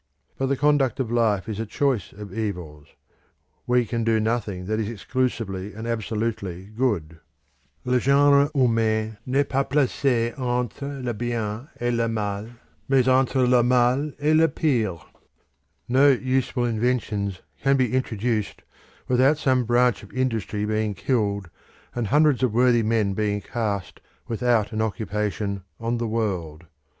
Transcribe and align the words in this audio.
But 0.35 0.47
the 0.47 0.57
conduct 0.57 0.99
of 0.99 1.11
life 1.11 1.47
is 1.47 1.59
a 1.59 1.65
choice 1.67 2.11
of 2.11 2.35
evils. 2.35 2.87
We 3.67 3.85
can 3.85 4.03
do 4.03 4.19
nothing 4.19 4.65
that 4.65 4.79
is 4.79 4.89
exclusively 4.89 5.73
and 5.75 5.85
absolutely 5.87 6.63
good. 6.75 7.19
Le 7.85 7.99
genre 7.99 8.49
humain 8.55 9.17
n'est 9.27 9.47
pas 9.47 9.63
place 9.63 10.03
entre 10.39 10.87
le 11.03 11.13
bien 11.13 11.69
et 11.79 11.93
le 11.93 12.07
mal, 12.09 12.49
mais 12.89 13.07
entre 13.07 13.45
le 13.45 13.61
mal 13.61 14.13
et 14.19 14.35
le 14.35 14.47
pire. 14.47 14.97
No 15.87 16.09
useful 16.09 16.65
inventions 16.65 17.41
can 17.61 17.77
be 17.77 17.93
introduced 17.93 18.63
without 19.07 19.37
some 19.37 19.65
branch 19.65 20.01
of 20.01 20.11
industry 20.13 20.65
being 20.65 20.95
killed 20.95 21.47
and 21.93 22.07
hundreds 22.07 22.41
of 22.41 22.51
worthy 22.55 22.81
men 22.81 23.13
being 23.13 23.39
cast, 23.39 23.99
without 24.27 24.71
an 24.71 24.81
occupation, 24.81 25.61
on 25.79 25.99
the 25.99 26.07
world. 26.07 26.63